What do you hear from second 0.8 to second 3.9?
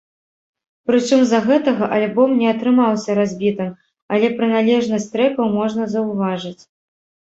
Прычым, з-за гэтага альбом не атрымаўся разбітым,